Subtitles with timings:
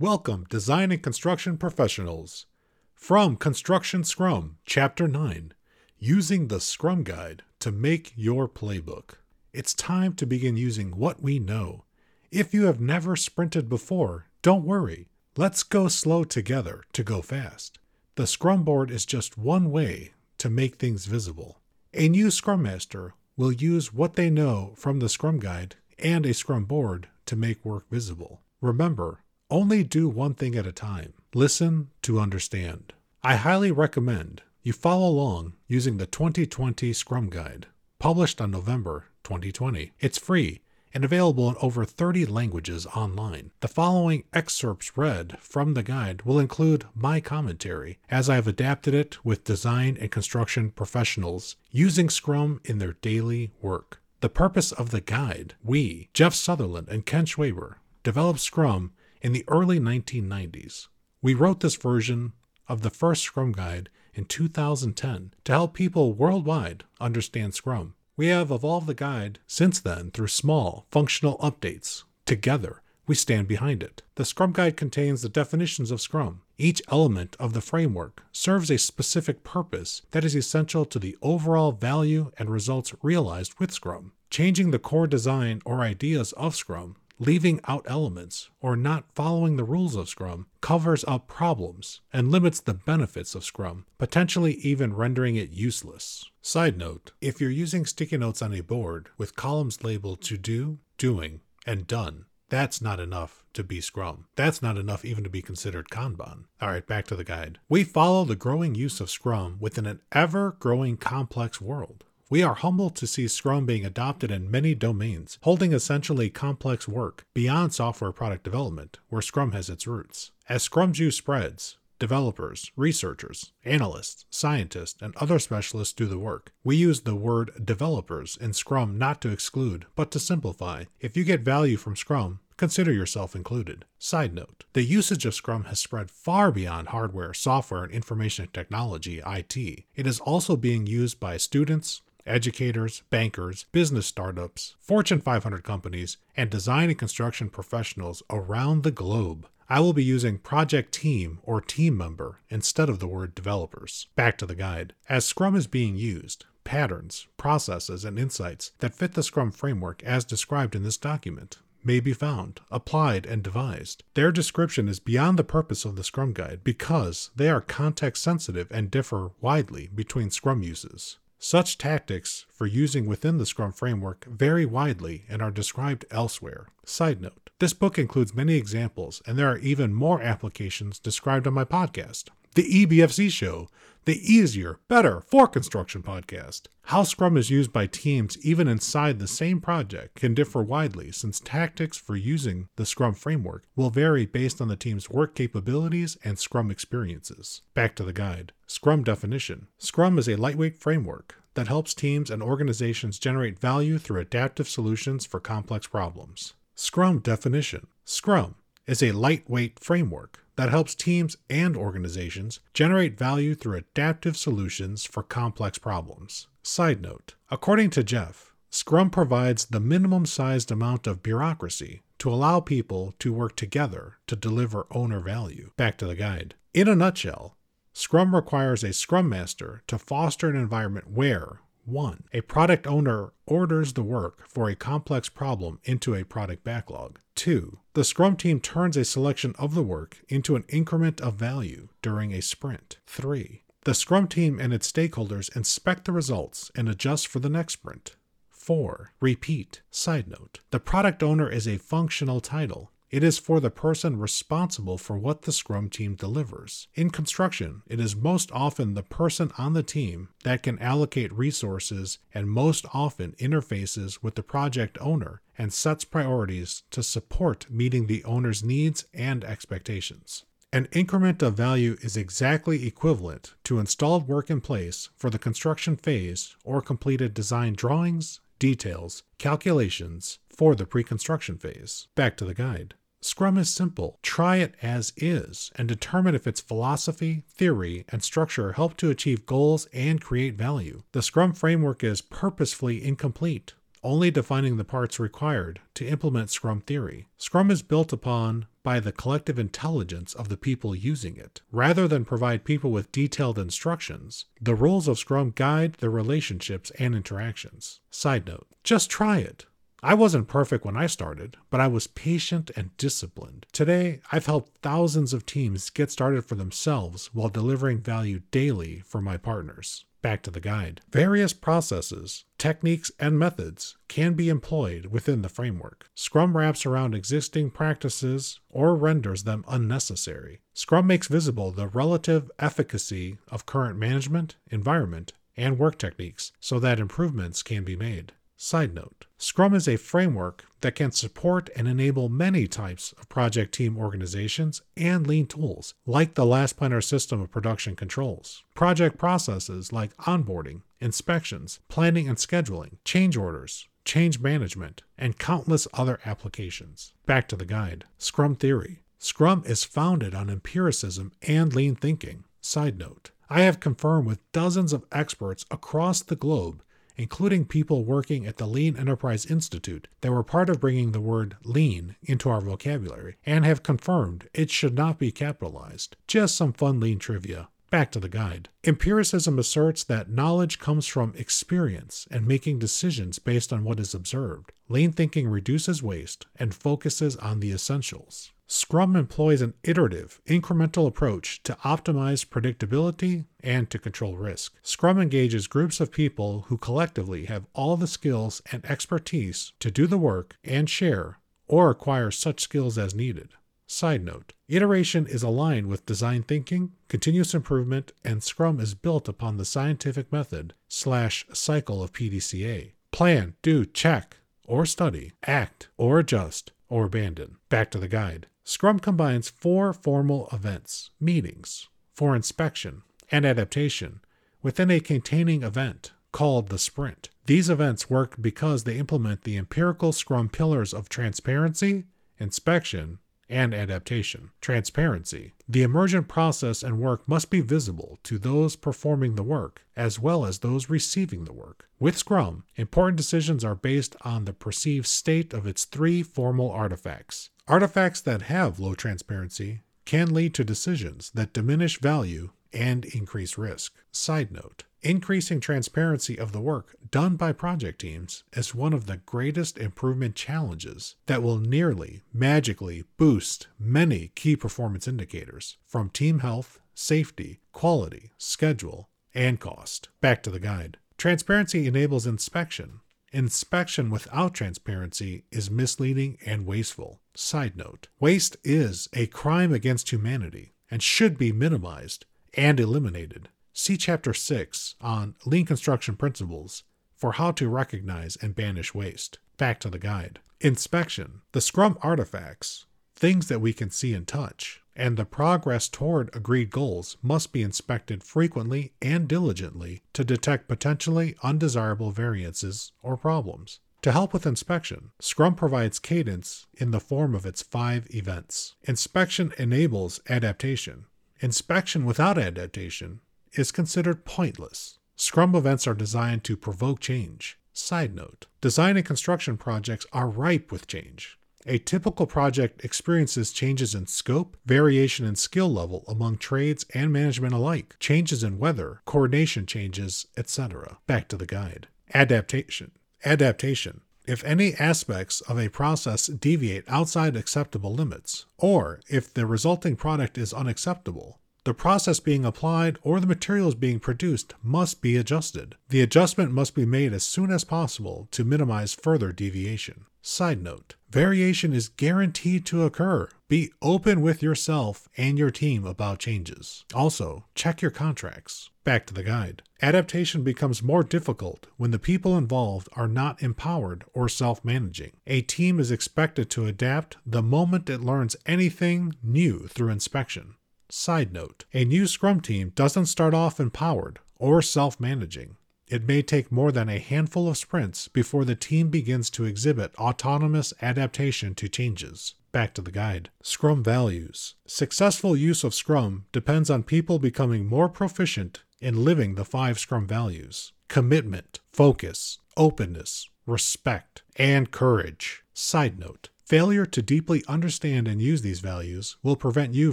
[0.00, 2.46] Welcome, design and construction professionals.
[2.94, 5.52] From Construction Scrum, Chapter 9
[5.98, 9.16] Using the Scrum Guide to Make Your Playbook.
[9.52, 11.84] It's time to begin using what we know.
[12.30, 15.10] If you have never sprinted before, don't worry.
[15.36, 17.78] Let's go slow together to go fast.
[18.14, 21.60] The Scrum Board is just one way to make things visible.
[21.92, 26.32] A new Scrum Master will use what they know from the Scrum Guide and a
[26.32, 28.40] Scrum Board to make work visible.
[28.62, 31.12] Remember, only do one thing at a time.
[31.34, 32.92] Listen to understand.
[33.22, 37.66] I highly recommend you follow along using the 2020 Scrum Guide,
[37.98, 39.92] published on November 2020.
[40.00, 40.60] It's free
[40.92, 43.50] and available in over 30 languages online.
[43.60, 48.92] The following excerpts read from the guide will include my commentary, as I have adapted
[48.94, 54.02] it with design and construction professionals using Scrum in their daily work.
[54.20, 59.44] The purpose of the guide, we, Jeff Sutherland and Ken Schwaber, developed Scrum in the
[59.48, 60.88] early 1990s.
[61.22, 62.32] We wrote this version
[62.68, 67.94] of the first Scrum Guide in 2010 to help people worldwide understand Scrum.
[68.16, 72.04] We have evolved the guide since then through small, functional updates.
[72.26, 74.02] Together, we stand behind it.
[74.14, 76.42] The Scrum Guide contains the definitions of Scrum.
[76.58, 81.72] Each element of the framework serves a specific purpose that is essential to the overall
[81.72, 84.12] value and results realized with Scrum.
[84.28, 89.62] Changing the core design or ideas of Scrum leaving out elements, or not following the
[89.62, 95.36] rules of Scrum covers up problems and limits the benefits of Scrum, potentially even rendering
[95.36, 96.30] it useless.
[96.42, 100.78] Side note if you're using sticky notes on a board with columns labeled to do,
[100.96, 104.26] doing, and done, that's not enough to be Scrum.
[104.34, 106.44] That's not enough even to be considered Kanban.
[106.60, 107.60] All right, back to the guide.
[107.68, 112.04] We follow the growing use of Scrum within an ever growing complex world.
[112.30, 117.26] We are humbled to see Scrum being adopted in many domains, holding essentially complex work
[117.34, 120.30] beyond software product development, where Scrum has its roots.
[120.48, 126.52] As Scrum's use spreads, developers, researchers, analysts, scientists, and other specialists do the work.
[126.62, 130.84] We use the word developers in Scrum not to exclude, but to simplify.
[131.00, 133.86] If you get value from Scrum, consider yourself included.
[133.98, 139.20] Side note the usage of Scrum has spread far beyond hardware, software, and information technology,
[139.26, 139.56] IT.
[139.56, 146.50] It is also being used by students, educators, bankers, business startups, Fortune 500 companies, and
[146.50, 149.46] design and construction professionals around the globe.
[149.68, 154.08] I will be using project team or team member instead of the word developers.
[154.16, 154.94] Back to the guide.
[155.08, 160.24] As Scrum is being used, patterns, processes, and insights that fit the Scrum framework as
[160.24, 164.02] described in this document may be found, applied, and devised.
[164.14, 168.68] Their description is beyond the purpose of the Scrum Guide because they are context sensitive
[168.70, 171.18] and differ widely between Scrum uses.
[171.42, 176.66] Such tactics for using within the Scrum framework vary widely and are described elsewhere.
[176.84, 181.54] Side note this book includes many examples, and there are even more applications described on
[181.54, 182.24] my podcast,
[182.54, 183.68] The EBFC Show,
[184.06, 186.62] the easier, better for construction podcast.
[186.86, 191.38] How Scrum is used by teams even inside the same project can differ widely since
[191.38, 196.40] tactics for using the Scrum framework will vary based on the team's work capabilities and
[196.40, 197.62] Scrum experiences.
[197.74, 198.52] Back to the guide.
[198.66, 204.20] Scrum definition Scrum is a lightweight framework that helps teams and organizations generate value through
[204.22, 206.54] adaptive solutions for complex problems.
[206.74, 208.56] Scrum definition Scrum
[208.88, 215.22] is a lightweight framework that helps teams and organizations generate value through adaptive solutions for
[215.22, 216.48] complex problems.
[216.62, 222.60] Side note According to Jeff, Scrum provides the minimum sized amount of bureaucracy to allow
[222.60, 225.70] people to work together to deliver owner value.
[225.78, 226.56] Back to the guide.
[226.74, 227.56] In a nutshell,
[227.94, 232.24] Scrum requires a Scrum Master to foster an environment where 1.
[232.34, 237.18] A product owner orders the work for a complex problem into a product backlog.
[237.34, 237.79] 2.
[238.00, 242.32] The Scrum team turns a selection of the work into an increment of value during
[242.32, 242.96] a sprint.
[243.06, 243.62] 3.
[243.84, 248.16] The Scrum team and its stakeholders inspect the results and adjust for the next sprint.
[248.48, 249.12] 4.
[249.20, 249.82] Repeat.
[249.90, 254.96] Side note The product owner is a functional title it is for the person responsible
[254.96, 256.86] for what the Scrum team delivers.
[256.94, 262.18] In construction, it is most often the person on the team that can allocate resources
[262.32, 268.24] and most often interfaces with the project owner and sets priorities to support meeting the
[268.24, 270.44] owner's needs and expectations.
[270.72, 275.96] An increment of value is exactly equivalent to installed work in place for the construction
[275.96, 282.06] phase or completed design drawings, details, calculations for the pre construction phase.
[282.14, 282.94] Back to the guide.
[283.22, 284.18] Scrum is simple.
[284.22, 289.44] Try it as is and determine if its philosophy, theory, and structure help to achieve
[289.44, 291.02] goals and create value.
[291.12, 297.26] The Scrum framework is purposefully incomplete, only defining the parts required to implement Scrum theory.
[297.36, 301.60] Scrum is built upon by the collective intelligence of the people using it.
[301.70, 307.14] Rather than provide people with detailed instructions, the rules of Scrum guide their relationships and
[307.14, 308.00] interactions.
[308.10, 309.66] Side note, just try it.
[310.02, 313.66] I wasn't perfect when I started, but I was patient and disciplined.
[313.72, 319.20] Today, I've helped thousands of teams get started for themselves while delivering value daily for
[319.20, 320.06] my partners.
[320.22, 321.00] Back to the guide.
[321.10, 326.08] Various processes, techniques, and methods can be employed within the framework.
[326.14, 330.60] Scrum wraps around existing practices or renders them unnecessary.
[330.74, 337.00] Scrum makes visible the relative efficacy of current management, environment, and work techniques so that
[337.00, 338.32] improvements can be made.
[338.62, 343.72] Side note Scrum is a framework that can support and enable many types of project
[343.72, 349.94] team organizations and lean tools, like the Last Planner system of production controls, project processes
[349.94, 357.14] like onboarding, inspections, planning and scheduling, change orders, change management, and countless other applications.
[357.24, 359.00] Back to the guide Scrum Theory.
[359.18, 362.44] Scrum is founded on empiricism and lean thinking.
[362.60, 366.82] Side note I have confirmed with dozens of experts across the globe
[367.20, 371.54] including people working at the Lean Enterprise Institute that were part of bringing the word
[371.62, 376.16] lean into our vocabulary and have confirmed it should not be capitalized.
[376.26, 377.68] Just some fun lean trivia.
[377.90, 378.70] Back to the guide.
[378.84, 384.72] Empiricism asserts that knowledge comes from experience and making decisions based on what is observed.
[384.88, 388.50] Lean thinking reduces waste and focuses on the essentials.
[388.72, 394.76] Scrum employs an iterative, incremental approach to optimize predictability and to control risk.
[394.80, 400.06] Scrum engages groups of people who collectively have all the skills and expertise to do
[400.06, 403.48] the work and share or acquire such skills as needed.
[403.88, 409.56] Side note Iteration is aligned with design thinking, continuous improvement, and Scrum is built upon
[409.56, 412.92] the scientific method slash cycle of PDCA.
[413.10, 417.56] Plan, do, check, or study, act, or adjust, or abandon.
[417.68, 418.46] Back to the guide.
[418.70, 424.20] Scrum combines four formal events, meetings, for inspection and adaptation
[424.62, 427.30] within a containing event called the sprint.
[427.46, 432.04] These events work because they implement the empirical Scrum pillars of transparency,
[432.38, 433.18] inspection,
[433.50, 434.50] and adaptation.
[434.60, 435.52] Transparency.
[435.68, 440.46] The emergent process and work must be visible to those performing the work as well
[440.46, 441.86] as those receiving the work.
[441.98, 447.50] With Scrum, important decisions are based on the perceived state of its three formal artifacts
[447.70, 453.94] Artifacts that have low transparency can lead to decisions that diminish value and increase risk.
[454.10, 459.16] Side note Increasing transparency of the work done by project teams is one of the
[459.16, 466.80] greatest improvement challenges that will nearly magically boost many key performance indicators from team health,
[466.94, 470.10] safety, quality, schedule, and cost.
[470.20, 470.98] Back to the guide.
[471.16, 473.00] Transparency enables inspection,
[473.32, 477.20] Inspection without transparency is misleading and wasteful.
[477.34, 483.48] Side note Waste is a crime against humanity and should be minimized and eliminated.
[483.72, 486.82] See Chapter 6 on Lean Construction Principles
[487.14, 489.38] for how to recognize and banish waste.
[489.58, 490.40] Back to the guide.
[490.60, 491.42] Inspection.
[491.52, 496.70] The Scrum artifacts, things that we can see and touch, and the progress toward agreed
[496.70, 503.78] goals must be inspected frequently and diligently to detect potentially undesirable variances or problems.
[504.02, 508.74] To help with inspection, Scrum provides cadence in the form of its five events.
[508.82, 511.04] Inspection enables adaptation.
[511.40, 513.20] Inspection without adaptation
[513.52, 514.98] is considered pointless.
[515.16, 517.58] Scrum events are designed to provoke change.
[517.72, 521.38] Side note Design and construction projects are ripe with change.
[521.66, 527.52] A typical project experiences changes in scope, variation in skill level among trades and management
[527.52, 530.98] alike, changes in weather, coordination changes, etc.
[531.06, 531.88] Back to the guide.
[532.14, 532.92] Adaptation.
[533.26, 534.00] Adaptation.
[534.26, 540.38] If any aspects of a process deviate outside acceptable limits, or if the resulting product
[540.38, 545.76] is unacceptable, the process being applied or the materials being produced must be adjusted.
[545.90, 550.06] The adjustment must be made as soon as possible to minimize further deviation.
[550.22, 553.28] Side note Variation is guaranteed to occur.
[553.48, 556.84] Be open with yourself and your team about changes.
[556.94, 558.70] Also, check your contracts.
[558.84, 559.62] Back to the guide.
[559.82, 565.12] Adaptation becomes more difficult when the people involved are not empowered or self managing.
[565.26, 570.54] A team is expected to adapt the moment it learns anything new through inspection.
[570.92, 575.56] Side note A new Scrum team doesn't start off empowered or self managing.
[575.86, 579.94] It may take more than a handful of sprints before the team begins to exhibit
[579.96, 582.34] autonomous adaptation to changes.
[582.52, 583.30] Back to the guide.
[583.42, 584.54] Scrum values.
[584.66, 590.06] Successful use of Scrum depends on people becoming more proficient in living the five Scrum
[590.06, 595.44] values commitment, focus, openness, respect, and courage.
[595.54, 599.92] Side note Failure to deeply understand and use these values will prevent you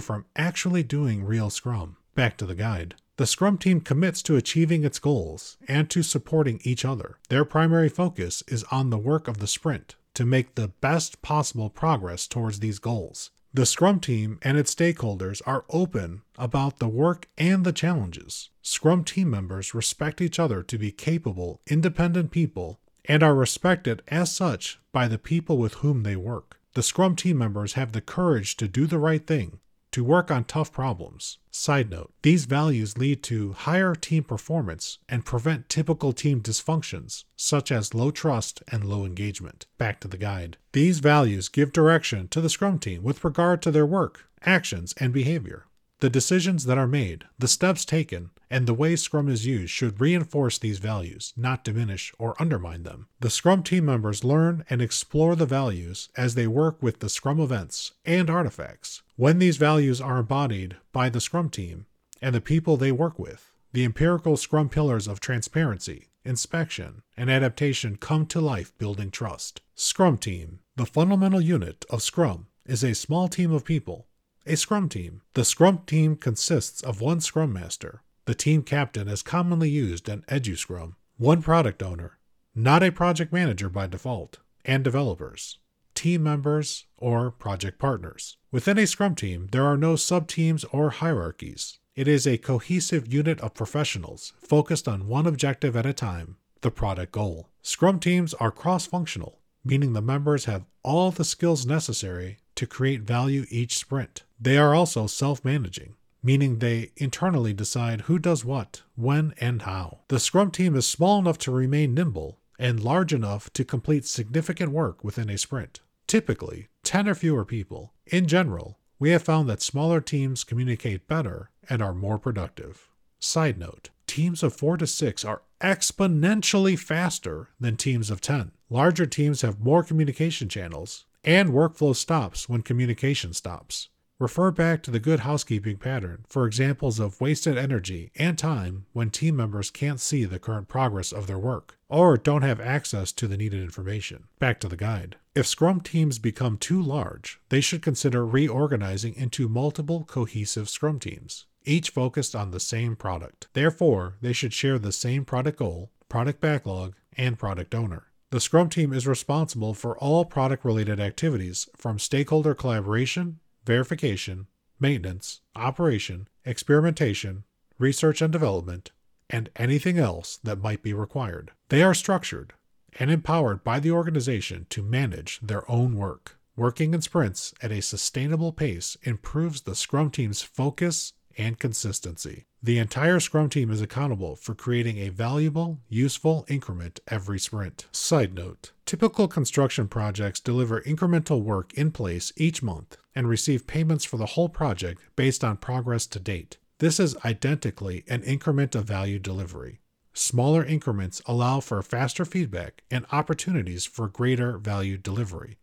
[0.00, 1.98] from actually doing real Scrum.
[2.16, 2.96] Back to the guide.
[3.16, 7.18] The Scrum team commits to achieving its goals and to supporting each other.
[7.28, 11.70] Their primary focus is on the work of the sprint to make the best possible
[11.70, 13.30] progress towards these goals.
[13.54, 18.50] The Scrum team and its stakeholders are open about the work and the challenges.
[18.62, 24.30] Scrum team members respect each other to be capable, independent people and are respected as
[24.30, 26.60] such by the people with whom they work.
[26.74, 29.58] The Scrum team members have the courage to do the right thing
[29.90, 31.38] to work on tough problems.
[31.50, 37.72] Side note, these values lead to higher team performance and prevent typical team dysfunctions, such
[37.72, 39.66] as low trust and low engagement.
[39.78, 40.58] Back to the guide.
[40.72, 45.12] These values give direction to the Scrum team with regard to their work, actions, and
[45.12, 45.64] behavior.
[46.00, 50.00] The decisions that are made, the steps taken, and the way Scrum is used should
[50.00, 53.08] reinforce these values, not diminish or undermine them.
[53.18, 57.40] The Scrum team members learn and explore the values as they work with the Scrum
[57.40, 59.02] events and artifacts.
[59.16, 61.86] When these values are embodied by the Scrum team
[62.22, 67.96] and the people they work with, the empirical Scrum pillars of transparency, inspection, and adaptation
[67.96, 69.62] come to life, building trust.
[69.74, 70.60] Scrum Team.
[70.76, 74.07] The fundamental unit of Scrum is a small team of people
[74.48, 75.20] a Scrum team.
[75.34, 80.22] The Scrum team consists of one Scrum Master, the team captain as commonly used in
[80.22, 82.18] EduScrum, one product owner,
[82.54, 85.58] not a project manager by default, and developers,
[85.94, 88.38] team members, or project partners.
[88.50, 91.78] Within a Scrum team, there are no sub-teams or hierarchies.
[91.94, 96.70] It is a cohesive unit of professionals focused on one objective at a time, the
[96.70, 97.48] product goal.
[97.60, 103.02] Scrum teams are cross functional, meaning the members have all the skills necessary to create
[103.02, 104.24] value each sprint.
[104.40, 110.00] They are also self managing, meaning they internally decide who does what, when, and how.
[110.08, 114.72] The Scrum team is small enough to remain nimble and large enough to complete significant
[114.72, 115.80] work within a sprint.
[116.06, 117.92] Typically, 10 or fewer people.
[118.06, 122.88] In general, we have found that smaller teams communicate better and are more productive.
[123.20, 128.52] Side note teams of 4 to 6 are exponentially faster than teams of 10.
[128.70, 133.88] Larger teams have more communication channels and workflow stops when communication stops.
[134.20, 139.10] Refer back to the good housekeeping pattern for examples of wasted energy and time when
[139.10, 143.28] team members can't see the current progress of their work or don't have access to
[143.28, 144.24] the needed information.
[144.40, 145.14] Back to the guide.
[145.36, 151.46] If Scrum teams become too large, they should consider reorganizing into multiple cohesive Scrum teams,
[151.64, 153.46] each focused on the same product.
[153.52, 158.08] Therefore, they should share the same product goal, product backlog, and product owner.
[158.30, 164.46] The Scrum team is responsible for all product related activities from stakeholder collaboration, verification,
[164.80, 167.44] maintenance, operation, experimentation,
[167.78, 168.92] research and development,
[169.30, 171.52] and anything else that might be required.
[171.68, 172.54] They are structured
[172.98, 176.38] and empowered by the organization to manage their own work.
[176.56, 182.44] Working in sprints at a sustainable pace improves the Scrum team's focus and consistency.
[182.60, 187.86] The entire Scrum team is accountable for creating a valuable, useful increment every sprint.
[187.92, 194.04] Side note Typical construction projects deliver incremental work in place each month and receive payments
[194.04, 196.56] for the whole project based on progress to date.
[196.78, 199.80] This is identically an increment of value delivery.
[200.12, 205.58] Smaller increments allow for faster feedback and opportunities for greater value delivery.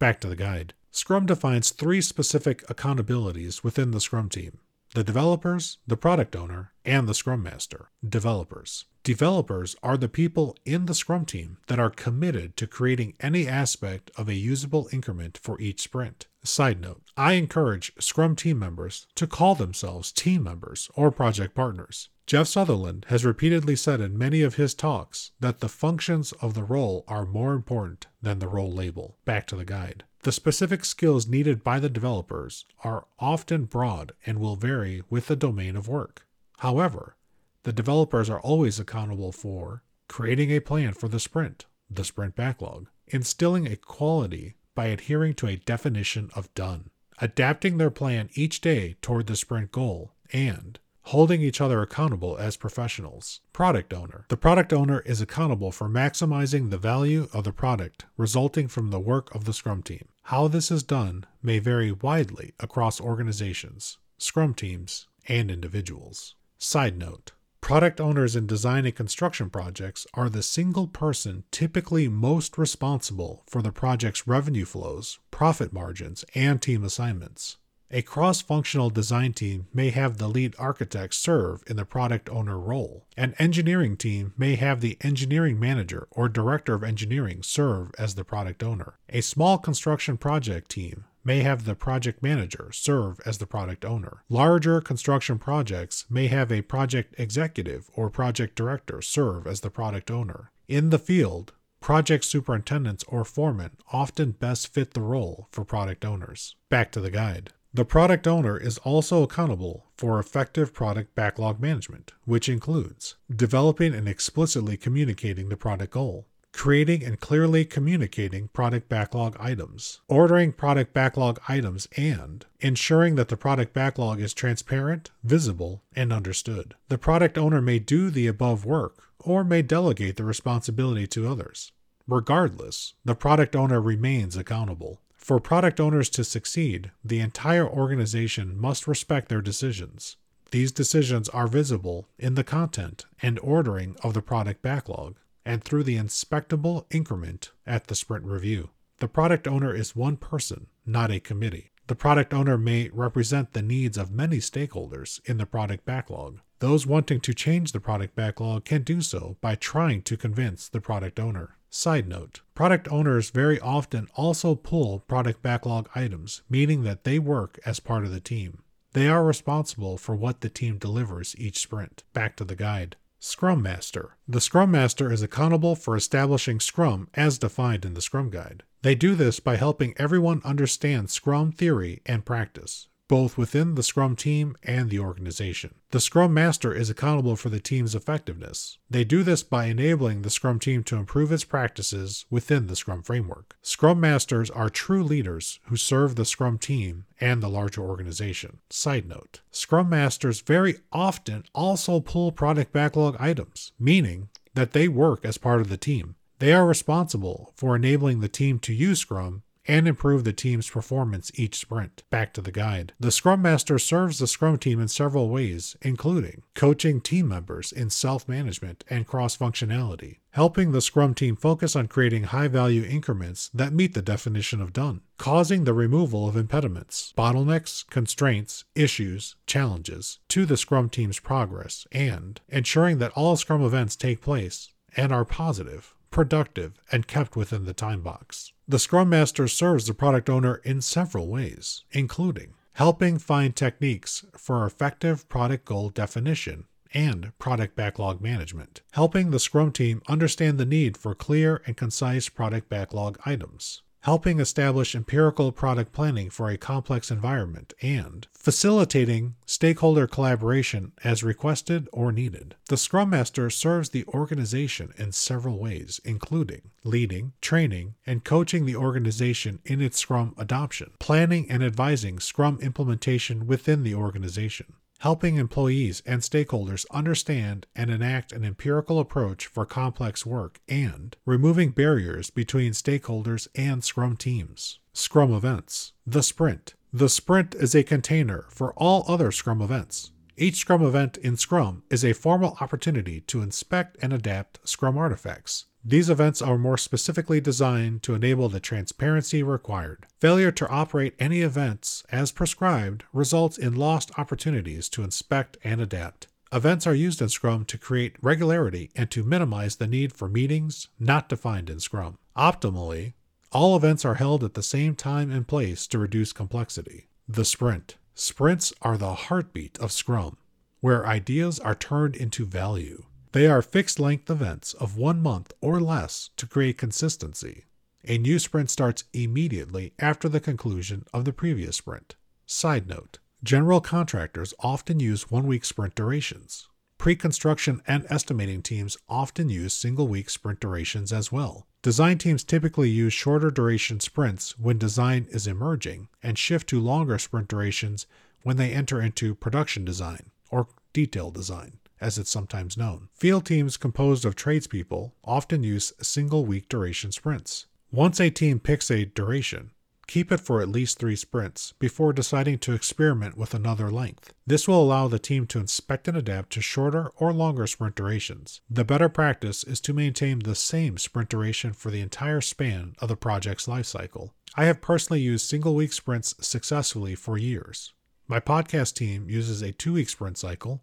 [0.00, 0.74] Back to the guide.
[0.90, 4.58] Scrum defines three specific accountabilities within the Scrum team
[4.94, 7.90] the developers, the product owner, and the Scrum Master.
[8.06, 8.86] Developers.
[9.04, 14.10] Developers are the people in the Scrum team that are committed to creating any aspect
[14.16, 16.26] of a usable increment for each sprint.
[16.42, 22.08] Side note I encourage Scrum team members to call themselves team members or project partners.
[22.26, 26.64] Jeff Sutherland has repeatedly said in many of his talks that the functions of the
[26.64, 29.16] role are more important than the role label.
[29.24, 30.04] Back to the guide.
[30.22, 35.36] The specific skills needed by the developers are often broad and will vary with the
[35.36, 36.26] domain of work.
[36.58, 37.16] However,
[37.62, 42.88] the developers are always accountable for creating a plan for the sprint, the sprint backlog,
[43.06, 46.90] instilling a quality by adhering to a definition of done,
[47.22, 52.56] adapting their plan each day toward the sprint goal, and holding each other accountable as
[52.56, 53.40] professionals.
[53.52, 54.26] Product owner.
[54.28, 59.00] The product owner is accountable for maximizing the value of the product resulting from the
[59.00, 60.08] work of the Scrum team.
[60.24, 66.34] How this is done may vary widely across organizations, Scrum teams, and individuals.
[66.58, 72.58] Side note Product owners in design and construction projects are the single person typically most
[72.58, 77.58] responsible for the project's revenue flows, profit margins, and team assignments.
[77.92, 82.56] A cross functional design team may have the lead architect serve in the product owner
[82.56, 83.04] role.
[83.16, 88.22] An engineering team may have the engineering manager or director of engineering serve as the
[88.22, 88.94] product owner.
[89.08, 94.22] A small construction project team may have the project manager serve as the product owner.
[94.28, 100.12] Larger construction projects may have a project executive or project director serve as the product
[100.12, 100.52] owner.
[100.68, 106.54] In the field, project superintendents or foremen often best fit the role for product owners.
[106.68, 107.52] Back to the guide.
[107.72, 114.08] The product owner is also accountable for effective product backlog management, which includes developing and
[114.08, 121.38] explicitly communicating the product goal, creating and clearly communicating product backlog items, ordering product backlog
[121.48, 126.74] items, and ensuring that the product backlog is transparent, visible, and understood.
[126.88, 131.70] The product owner may do the above work or may delegate the responsibility to others.
[132.08, 135.00] Regardless, the product owner remains accountable.
[135.20, 140.16] For product owners to succeed, the entire organization must respect their decisions.
[140.50, 145.84] These decisions are visible in the content and ordering of the product backlog and through
[145.84, 148.70] the inspectable increment at the sprint review.
[148.98, 151.70] The product owner is one person, not a committee.
[151.86, 156.40] The product owner may represent the needs of many stakeholders in the product backlog.
[156.60, 160.80] Those wanting to change the product backlog can do so by trying to convince the
[160.80, 161.56] product owner.
[161.72, 167.60] Side note Product owners very often also pull product backlog items, meaning that they work
[167.64, 168.62] as part of the team.
[168.92, 172.02] They are responsible for what the team delivers each sprint.
[172.12, 172.96] Back to the guide.
[173.20, 174.16] Scrum Master.
[174.26, 178.64] The Scrum Master is accountable for establishing Scrum as defined in the Scrum Guide.
[178.82, 184.14] They do this by helping everyone understand Scrum theory and practice, both within the Scrum
[184.14, 185.74] team and the organization.
[185.90, 188.78] The Scrum Master is accountable for the team's effectiveness.
[188.88, 193.02] They do this by enabling the Scrum team to improve its practices within the Scrum
[193.02, 193.56] framework.
[193.62, 198.58] Scrum Masters are true leaders who serve the Scrum team and the larger organization.
[198.70, 205.24] Side note Scrum Masters very often also pull product backlog items, meaning that they work
[205.24, 206.14] as part of the team.
[206.38, 211.30] They are responsible for enabling the team to use Scrum and improve the team's performance
[211.34, 212.02] each sprint.
[212.10, 212.92] Back to the guide.
[212.98, 217.90] The Scrum Master serves the Scrum team in several ways, including coaching team members in
[217.90, 223.50] self management and cross functionality, helping the Scrum team focus on creating high value increments
[223.54, 230.18] that meet the definition of done, causing the removal of impediments, bottlenecks, constraints, issues, challenges
[230.28, 235.24] to the Scrum team's progress, and ensuring that all Scrum events take place and are
[235.24, 238.52] positive productive, and kept within the time box.
[238.70, 244.64] The Scrum Master serves the product owner in several ways, including helping find techniques for
[244.64, 250.96] effective product goal definition and product backlog management, helping the Scrum team understand the need
[250.96, 257.10] for clear and concise product backlog items, helping establish empirical product planning for a complex
[257.10, 262.54] environment, and facilitating stakeholder collaboration as requested or needed.
[262.68, 268.76] The Scrum Master serves the organization in several ways, including leading, training, and coaching the
[268.76, 276.02] organization in its Scrum adoption, planning and advising Scrum implementation within the organization, helping employees
[276.04, 282.72] and stakeholders understand and enact an empirical approach for complex work, and removing barriers between
[282.72, 284.78] stakeholders and Scrum teams.
[284.92, 285.92] Scrum events.
[286.06, 286.74] The Sprint.
[286.92, 290.12] The Sprint is a container for all other Scrum events.
[290.36, 295.66] Each Scrum event in Scrum is a formal opportunity to inspect and adapt Scrum artifacts.
[295.84, 300.06] These events are more specifically designed to enable the transparency required.
[300.18, 306.26] Failure to operate any events as prescribed results in lost opportunities to inspect and adapt.
[306.52, 310.88] Events are used in Scrum to create regularity and to minimize the need for meetings
[310.98, 312.18] not defined in Scrum.
[312.36, 313.14] Optimally,
[313.52, 317.08] all events are held at the same time and place to reduce complexity.
[317.26, 317.96] The sprint.
[318.14, 320.36] Sprints are the heartbeat of Scrum,
[320.80, 323.04] where ideas are turned into value.
[323.32, 327.64] They are fixed length events of one month or less to create consistency.
[328.04, 332.16] A new sprint starts immediately after the conclusion of the previous sprint.
[332.46, 336.66] Side note General contractors often use one week sprint durations.
[336.98, 341.68] Pre construction and estimating teams often use single week sprint durations as well.
[341.82, 347.16] Design teams typically use shorter duration sprints when design is emerging and shift to longer
[347.16, 348.06] sprint durations
[348.42, 353.08] when they enter into production design or detail design as it's sometimes known.
[353.12, 357.66] Field teams composed of tradespeople often use single week duration sprints.
[357.92, 359.70] Once a team picks a duration,
[360.10, 364.34] Keep it for at least three sprints before deciding to experiment with another length.
[364.44, 368.60] This will allow the team to inspect and adapt to shorter or longer sprint durations.
[368.68, 373.08] The better practice is to maintain the same sprint duration for the entire span of
[373.08, 374.30] the project's lifecycle.
[374.56, 377.92] I have personally used single week sprints successfully for years.
[378.26, 380.82] My podcast team uses a two week sprint cycle.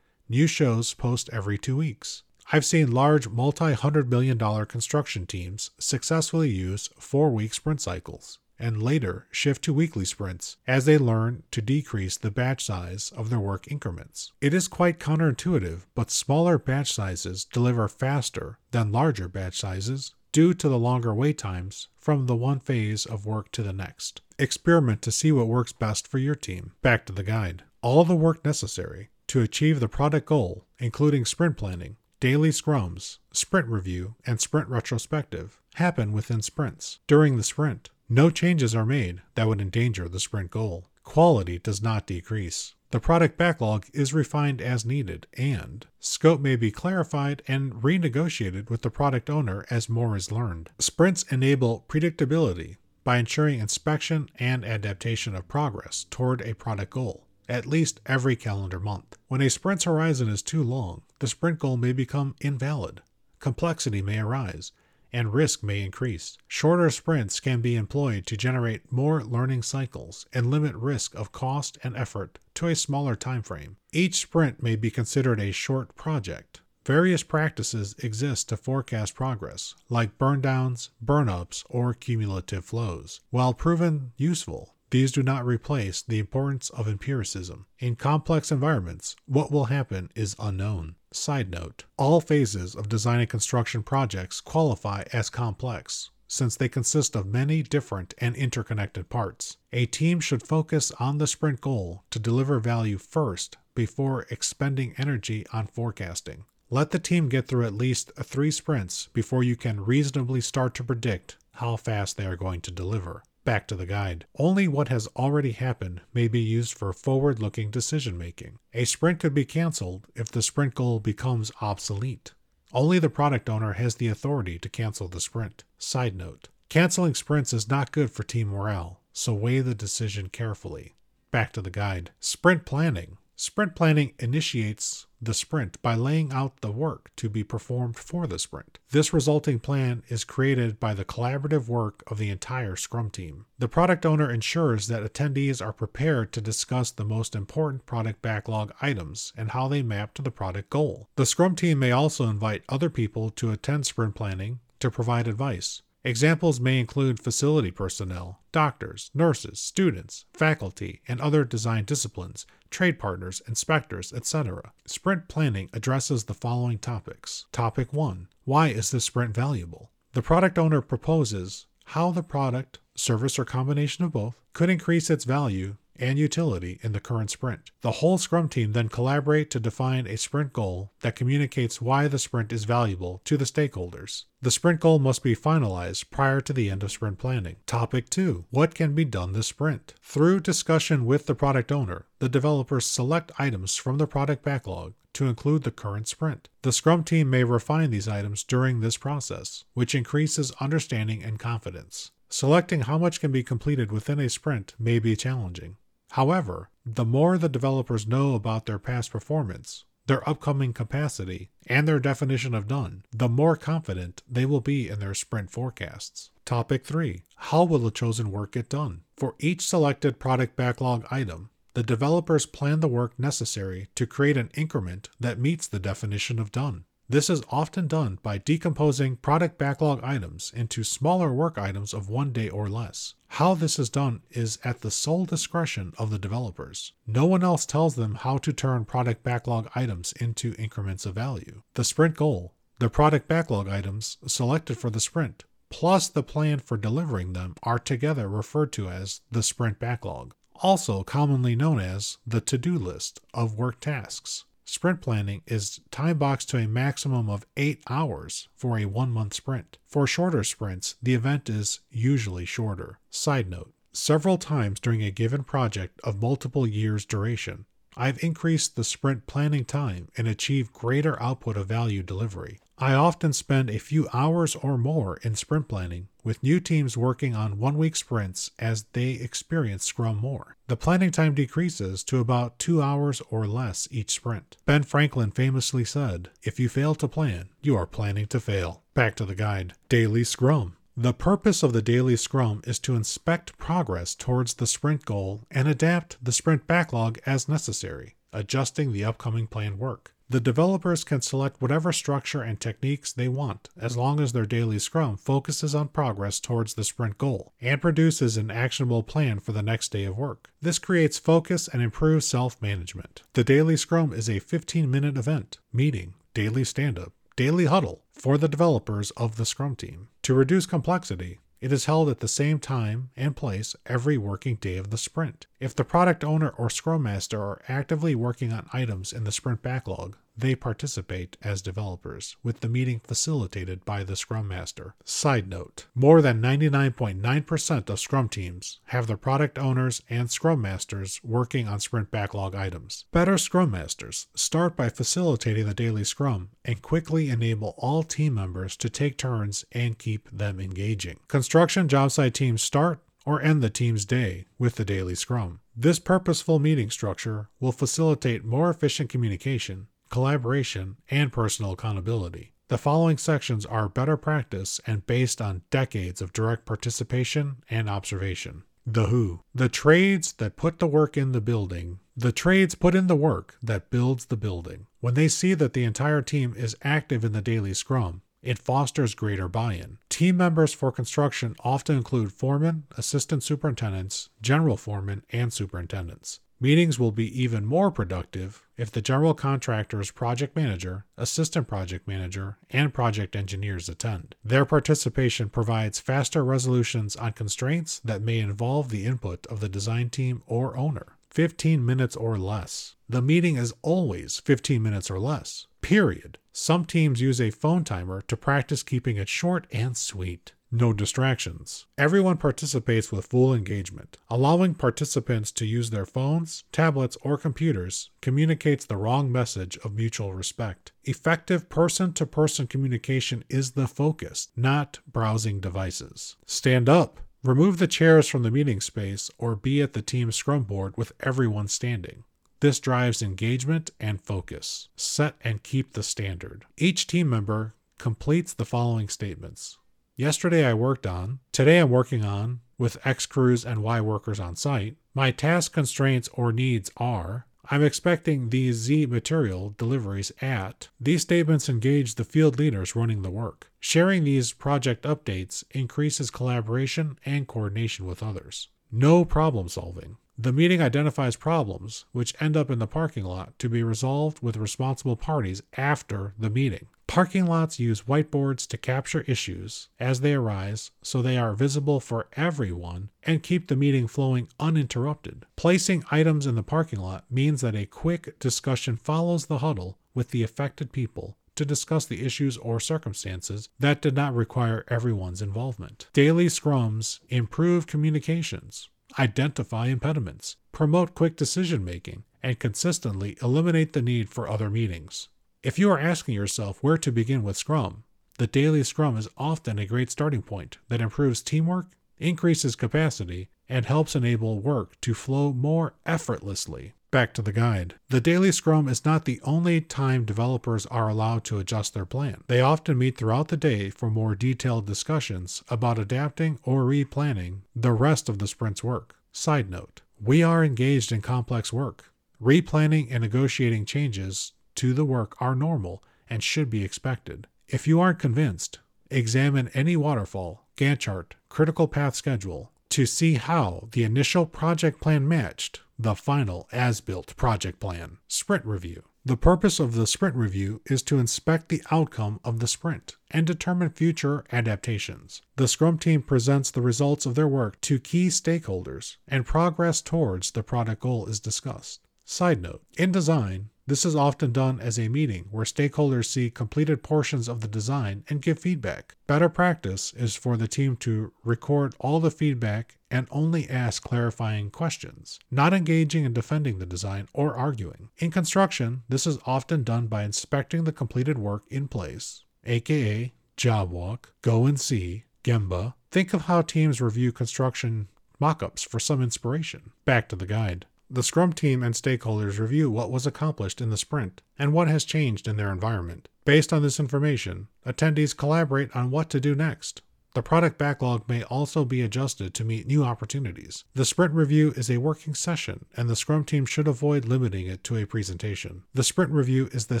[0.30, 2.22] New shows post every two weeks.
[2.52, 8.38] I've seen large multi hundred million dollar construction teams successfully use four week sprint cycles
[8.58, 13.30] and later shift to weekly sprints as they learn to decrease the batch size of
[13.30, 14.32] their work increments.
[14.42, 20.52] It is quite counterintuitive, but smaller batch sizes deliver faster than larger batch sizes due
[20.52, 24.20] to the longer wait times from the one phase of work to the next.
[24.38, 26.72] Experiment to see what works best for your team.
[26.82, 27.62] Back to the guide.
[27.80, 33.68] All the work necessary to achieve the product goal, including sprint planning, daily scrums, sprint
[33.68, 36.98] review, and sprint retrospective, happen within sprints.
[37.06, 40.86] During the sprint, no changes are made that would endanger the sprint goal.
[41.04, 42.74] Quality does not decrease.
[42.90, 48.80] The product backlog is refined as needed, and scope may be clarified and renegotiated with
[48.80, 50.70] the product owner as more is learned.
[50.78, 57.66] Sprints enable predictability by ensuring inspection and adaptation of progress toward a product goal, at
[57.66, 59.16] least every calendar month.
[59.28, 63.02] When a sprint's horizon is too long, the sprint goal may become invalid.
[63.38, 64.72] Complexity may arise,
[65.12, 66.36] and risk may increase.
[66.46, 71.78] Shorter sprints can be employed to generate more learning cycles and limit risk of cost
[71.82, 73.76] and effort to a smaller time frame.
[73.92, 76.60] Each sprint may be considered a short project.
[76.84, 83.20] Various practices exist to forecast progress, like burn downs, burn ups, or cumulative flows.
[83.30, 87.66] While proven useful, these do not replace the importance of empiricism.
[87.78, 90.94] In complex environments, what will happen is unknown.
[91.12, 97.16] Side note All phases of design and construction projects qualify as complex, since they consist
[97.16, 99.56] of many different and interconnected parts.
[99.72, 105.46] A team should focus on the sprint goal to deliver value first before expending energy
[105.52, 106.44] on forecasting.
[106.70, 110.84] Let the team get through at least three sprints before you can reasonably start to
[110.84, 113.22] predict how fast they are going to deliver.
[113.48, 114.26] Back to the guide.
[114.38, 118.58] Only what has already happened may be used for forward looking decision making.
[118.74, 122.34] A sprint could be canceled if the sprint goal becomes obsolete.
[122.74, 125.64] Only the product owner has the authority to cancel the sprint.
[125.78, 130.96] Side note Canceling sprints is not good for team morale, so weigh the decision carefully.
[131.30, 132.10] Back to the guide.
[132.20, 133.16] Sprint planning.
[133.40, 138.36] Sprint planning initiates the sprint by laying out the work to be performed for the
[138.36, 138.80] sprint.
[138.90, 143.46] This resulting plan is created by the collaborative work of the entire Scrum team.
[143.56, 148.72] The product owner ensures that attendees are prepared to discuss the most important product backlog
[148.82, 151.08] items and how they map to the product goal.
[151.14, 155.82] The Scrum team may also invite other people to attend sprint planning to provide advice.
[156.04, 163.42] Examples may include facility personnel, doctors, nurses, students, faculty, and other design disciplines, trade partners,
[163.48, 164.72] inspectors, etc.
[164.86, 167.46] Sprint planning addresses the following topics.
[167.50, 169.90] Topic 1 Why is this sprint valuable?
[170.12, 175.24] The product owner proposes how the product, service, or combination of both could increase its
[175.24, 177.70] value and utility in the current sprint.
[177.80, 182.18] The whole Scrum team then collaborate to define a sprint goal that communicates why the
[182.18, 184.24] sprint is valuable to the stakeholders.
[184.40, 187.56] The sprint goal must be finalized prior to the end of sprint planning.
[187.66, 189.94] Topic 2 What can be done this sprint?
[190.00, 195.26] Through discussion with the product owner, the developers select items from the product backlog to
[195.26, 196.48] include the current sprint.
[196.62, 202.12] The Scrum team may refine these items during this process, which increases understanding and confidence.
[202.28, 205.76] Selecting how much can be completed within a sprint may be challenging.
[206.12, 212.00] However, the more the developers know about their past performance, their upcoming capacity, and their
[212.00, 216.30] definition of done, the more confident they will be in their sprint forecasts.
[216.44, 219.02] Topic 3 How will the chosen work get done?
[219.16, 224.50] For each selected product backlog item, the developers plan the work necessary to create an
[224.54, 226.86] increment that meets the definition of done.
[227.10, 232.32] This is often done by decomposing product backlog items into smaller work items of one
[232.32, 233.14] day or less.
[233.28, 236.92] How this is done is at the sole discretion of the developers.
[237.06, 241.62] No one else tells them how to turn product backlog items into increments of value.
[241.74, 246.76] The sprint goal, the product backlog items selected for the sprint, plus the plan for
[246.76, 252.42] delivering them are together referred to as the sprint backlog, also commonly known as the
[252.42, 254.44] to do list of work tasks.
[254.70, 259.32] Sprint planning is time boxed to a maximum of 8 hours for a 1 month
[259.32, 259.78] sprint.
[259.86, 262.98] For shorter sprints, the event is usually shorter.
[263.08, 267.64] Side note Several times during a given project of multiple years' duration,
[267.96, 272.60] I've increased the sprint planning time and achieved greater output of value delivery.
[272.80, 277.34] I often spend a few hours or more in sprint planning with new teams working
[277.34, 280.56] on one week sprints as they experience Scrum more.
[280.68, 284.56] The planning time decreases to about two hours or less each sprint.
[284.64, 288.84] Ben Franklin famously said, If you fail to plan, you are planning to fail.
[288.94, 290.76] Back to the guide Daily Scrum.
[290.96, 295.68] The purpose of the daily scrum is to inspect progress towards the sprint goal and
[295.68, 300.12] adapt the sprint backlog as necessary, adjusting the upcoming planned work.
[300.30, 304.78] The developers can select whatever structure and techniques they want as long as their daily
[304.78, 309.62] scrum focuses on progress towards the sprint goal and produces an actionable plan for the
[309.62, 310.50] next day of work.
[310.60, 313.22] This creates focus and improves self management.
[313.32, 318.36] The daily scrum is a 15 minute event, meeting, daily stand up, daily huddle for
[318.36, 320.08] the developers of the Scrum team.
[320.22, 324.76] To reduce complexity, it is held at the same time and place every working day
[324.76, 325.46] of the sprint.
[325.60, 329.62] If the product owner or Scrum Master are actively working on items in the sprint
[329.62, 334.94] backlog, they participate as developers, with the meeting facilitated by the Scrum Master.
[335.04, 341.20] Side note More than 99.9% of Scrum teams have their product owners and Scrum Masters
[341.22, 343.04] working on sprint backlog items.
[343.12, 348.76] Better Scrum Masters start by facilitating the daily Scrum and quickly enable all team members
[348.76, 351.18] to take turns and keep them engaging.
[351.28, 355.60] Construction job site teams start or end the team's day with the daily scrum.
[355.76, 362.52] This purposeful meeting structure will facilitate more efficient communication collaboration, and personal accountability.
[362.68, 368.64] The following sections are better practice and based on decades of direct participation and observation.
[368.86, 369.40] The Who.
[369.54, 371.98] The trades that put the work in the building.
[372.16, 374.86] The trades put in the work that builds the building.
[375.00, 379.14] When they see that the entire team is active in the daily scrum, it fosters
[379.14, 379.98] greater buy in.
[380.08, 386.40] Team members for construction often include foremen, assistant superintendents, general foremen, and superintendents.
[386.60, 392.58] Meetings will be even more productive if the general contractor's project manager, assistant project manager,
[392.70, 394.34] and project engineers attend.
[394.42, 400.10] Their participation provides faster resolutions on constraints that may involve the input of the design
[400.10, 401.18] team or owner.
[401.30, 402.96] 15 minutes or less.
[403.08, 405.68] The meeting is always 15 minutes or less.
[405.80, 406.38] Period.
[406.52, 410.54] Some teams use a phone timer to practice keeping it short and sweet.
[410.70, 411.86] No distractions.
[411.96, 414.18] Everyone participates with full engagement.
[414.28, 420.34] Allowing participants to use their phones, tablets, or computers communicates the wrong message of mutual
[420.34, 420.92] respect.
[421.04, 426.36] Effective person to person communication is the focus, not browsing devices.
[426.44, 427.18] Stand up.
[427.42, 431.12] Remove the chairs from the meeting space or be at the team scrum board with
[431.20, 432.24] everyone standing.
[432.60, 434.88] This drives engagement and focus.
[434.96, 436.66] Set and keep the standard.
[436.76, 439.78] Each team member completes the following statements
[440.18, 444.56] Yesterday I worked on, today I'm working on, with X crews and Y workers on
[444.56, 444.96] site.
[445.14, 450.88] My task constraints or needs are I'm expecting these Z material deliveries at.
[450.98, 453.70] These statements engage the field leaders running the work.
[453.78, 458.70] Sharing these project updates increases collaboration and coordination with others.
[458.90, 460.16] No problem solving.
[460.40, 464.56] The meeting identifies problems which end up in the parking lot to be resolved with
[464.56, 466.86] responsible parties after the meeting.
[467.08, 472.28] Parking lots use whiteboards to capture issues as they arise so they are visible for
[472.34, 475.44] everyone and keep the meeting flowing uninterrupted.
[475.56, 480.30] Placing items in the parking lot means that a quick discussion follows the huddle with
[480.30, 486.06] the affected people to discuss the issues or circumstances that did not require everyone's involvement.
[486.12, 494.28] Daily scrums improve communications, identify impediments, promote quick decision making, and consistently eliminate the need
[494.28, 495.28] for other meetings.
[495.62, 498.04] If you are asking yourself where to begin with Scrum,
[498.38, 501.86] the daily Scrum is often a great starting point that improves teamwork,
[502.18, 506.92] increases capacity, and helps enable work to flow more effortlessly.
[507.10, 507.94] Back to the guide.
[508.10, 512.42] The daily Scrum is not the only time developers are allowed to adjust their plan.
[512.48, 517.92] They often meet throughout the day for more detailed discussions about adapting or replanning the
[517.92, 519.16] rest of the sprint's work.
[519.32, 522.12] Side note We are engaged in complex work.
[522.42, 527.46] Replanning and negotiating changes to the work are normal and should be expected.
[527.68, 533.88] If you aren't convinced, examine any waterfall, Gantt chart, critical path schedule to see how
[533.92, 538.18] the initial project plan matched the final as built project plan.
[538.28, 539.02] Sprint review.
[539.24, 543.46] The purpose of the sprint review is to inspect the outcome of the sprint and
[543.46, 545.42] determine future adaptations.
[545.56, 550.52] The Scrum team presents the results of their work to key stakeholders, and progress towards
[550.52, 552.00] the product goal is discussed.
[552.24, 557.02] Side note In design, this is often done as a meeting where stakeholders see completed
[557.02, 559.16] portions of the design and give feedback.
[559.26, 564.70] Better practice is for the team to record all the feedback and only ask clarifying
[564.70, 568.10] questions, not engaging in defending the design or arguing.
[568.18, 573.90] In construction, this is often done by inspecting the completed work in place, aka job
[573.90, 578.08] walk, go and see, Gemba, Think of how teams review construction
[578.40, 579.90] mockups for some inspiration.
[580.06, 580.86] Back to the guide.
[581.10, 585.06] The Scrum team and stakeholders review what was accomplished in the sprint and what has
[585.06, 586.28] changed in their environment.
[586.44, 590.02] Based on this information, attendees collaborate on what to do next.
[590.34, 593.84] The product backlog may also be adjusted to meet new opportunities.
[593.94, 597.82] The sprint review is a working session, and the Scrum team should avoid limiting it
[597.84, 598.82] to a presentation.
[598.92, 600.00] The sprint review is the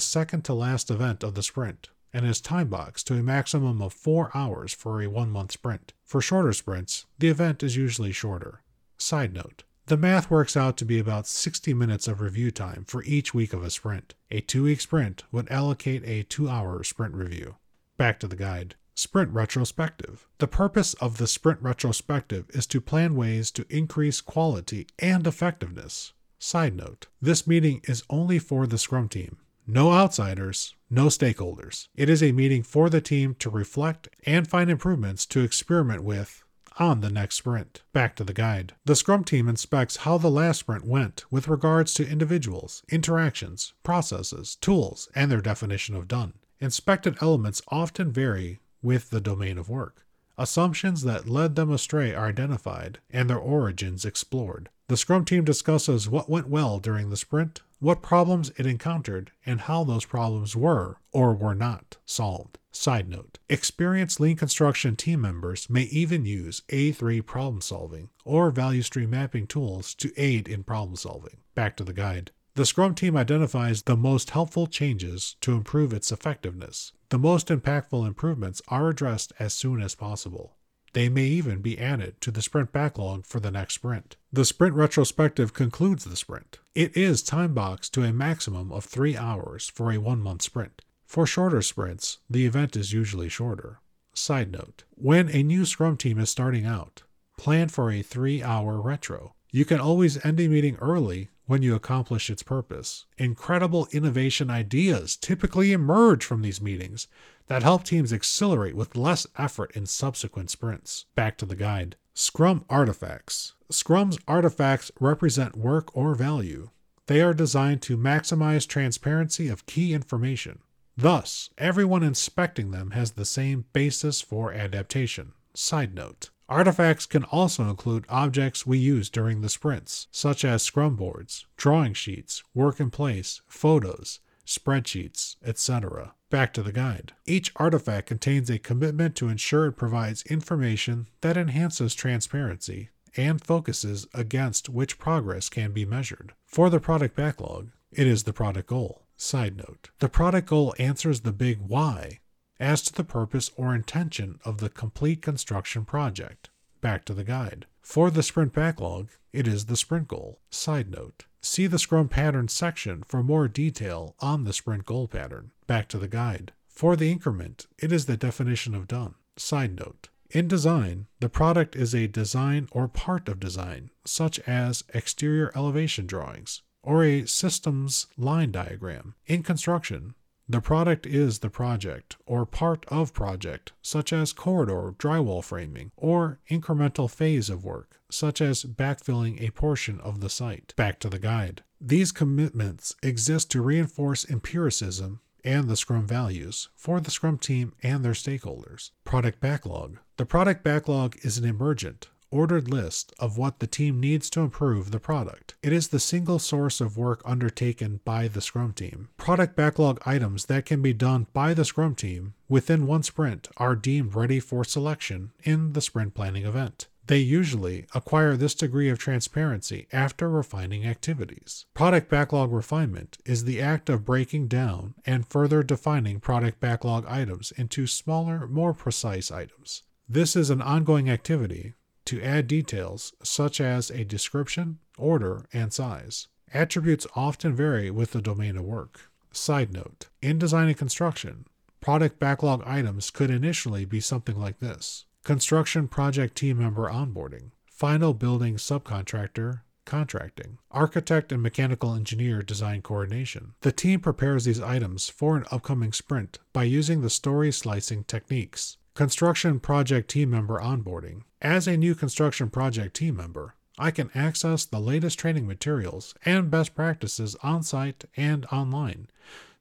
[0.00, 3.94] second to last event of the sprint and is time boxed to a maximum of
[3.94, 5.94] four hours for a one month sprint.
[6.04, 8.60] For shorter sprints, the event is usually shorter.
[8.98, 13.02] Side note the math works out to be about 60 minutes of review time for
[13.04, 14.14] each week of a sprint.
[14.30, 17.56] A two week sprint would allocate a two hour sprint review.
[17.96, 18.74] Back to the guide.
[18.94, 20.26] Sprint Retrospective.
[20.38, 26.12] The purpose of the Sprint Retrospective is to plan ways to increase quality and effectiveness.
[26.38, 29.38] Side note this meeting is only for the Scrum team.
[29.66, 31.88] No outsiders, no stakeholders.
[31.94, 36.42] It is a meeting for the team to reflect and find improvements to experiment with
[36.78, 37.82] on the next sprint.
[37.92, 38.74] Back to the guide.
[38.84, 44.56] The Scrum team inspects how the last sprint went with regards to individuals, interactions, processes,
[44.56, 46.34] tools, and their definition of done.
[46.60, 50.04] Inspected elements often vary with the domain of work.
[50.36, 54.68] Assumptions that led them astray are identified and their origins explored.
[54.86, 59.62] The Scrum team discusses what went well during the sprint, what problems it encountered, and
[59.62, 62.58] how those problems were or were not solved.
[62.80, 68.82] Side note Experienced lean construction team members may even use A3 problem solving or value
[68.82, 71.38] stream mapping tools to aid in problem solving.
[71.56, 72.30] Back to the guide.
[72.54, 76.92] The Scrum team identifies the most helpful changes to improve its effectiveness.
[77.08, 80.54] The most impactful improvements are addressed as soon as possible.
[80.92, 84.16] They may even be added to the sprint backlog for the next sprint.
[84.32, 86.60] The sprint retrospective concludes the sprint.
[86.76, 90.82] It is time boxed to a maximum of three hours for a one month sprint.
[91.08, 93.80] For shorter sprints, the event is usually shorter.
[94.12, 97.02] Side note When a new Scrum team is starting out,
[97.38, 99.32] plan for a three hour retro.
[99.50, 103.06] You can always end a meeting early when you accomplish its purpose.
[103.16, 107.08] Incredible innovation ideas typically emerge from these meetings
[107.46, 111.06] that help teams accelerate with less effort in subsequent sprints.
[111.14, 111.96] Back to the guide.
[112.12, 113.54] Scrum artifacts.
[113.70, 116.68] Scrum's artifacts represent work or value.
[117.06, 120.58] They are designed to maximize transparency of key information.
[121.00, 125.30] Thus, everyone inspecting them has the same basis for adaptation.
[125.54, 130.96] Side note Artifacts can also include objects we use during the sprints, such as scrum
[130.96, 136.14] boards, drawing sheets, work in place, photos, spreadsheets, etc.
[136.30, 137.12] Back to the guide.
[137.24, 144.08] Each artifact contains a commitment to ensure it provides information that enhances transparency and focuses
[144.12, 146.32] against which progress can be measured.
[146.44, 149.04] For the product backlog, it is the product goal.
[149.20, 152.20] Side note The product goal answers the big why
[152.60, 156.50] as to the purpose or intention of the complete construction project.
[156.80, 157.66] Back to the guide.
[157.82, 160.40] For the sprint backlog, it is the sprint goal.
[160.50, 165.50] Side note See the Scrum Pattern section for more detail on the sprint goal pattern.
[165.66, 166.52] Back to the guide.
[166.68, 169.16] For the increment, it is the definition of done.
[169.36, 174.84] Side note in design, the product is a design or part of design, such as
[174.94, 179.14] exterior elevation drawings or a systems line diagram.
[179.26, 180.14] In construction,
[180.50, 186.40] the product is the project or part of project, such as corridor drywall framing, or
[186.50, 190.72] incremental phase of work, such as backfilling a portion of the site.
[190.76, 191.62] Back to the guide.
[191.80, 198.04] These commitments exist to reinforce empiricism and the Scrum values for the Scrum team and
[198.04, 198.90] their stakeholders.
[199.04, 199.98] Product backlog.
[200.16, 204.90] The product backlog is an emergent, ordered list of what the team needs to improve
[204.90, 205.54] the product.
[205.62, 209.08] It is the single source of work undertaken by the Scrum team.
[209.16, 213.74] Product backlog items that can be done by the Scrum team within one sprint are
[213.74, 216.86] deemed ready for selection in the sprint planning event.
[217.08, 221.64] They usually acquire this degree of transparency after refining activities.
[221.72, 227.50] Product backlog refinement is the act of breaking down and further defining product backlog items
[227.52, 229.84] into smaller, more precise items.
[230.06, 231.74] This is an ongoing activity
[232.08, 236.28] to add details such as a description, order, and size.
[236.54, 239.10] Attributes often vary with the domain of work.
[239.30, 241.44] Side note In design and construction,
[241.80, 248.14] product backlog items could initially be something like this Construction project team member onboarding, final
[248.14, 253.54] building subcontractor contracting, architect and mechanical engineer design coordination.
[253.62, 258.76] The team prepares these items for an upcoming sprint by using the story slicing techniques.
[258.98, 261.22] Construction project team member onboarding.
[261.40, 266.50] As a new construction project team member, I can access the latest training materials and
[266.50, 269.06] best practices on site and online